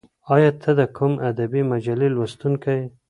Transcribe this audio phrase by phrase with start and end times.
[0.33, 2.85] ایا ته د کوم ادبي مجلې لوستونکی یې؟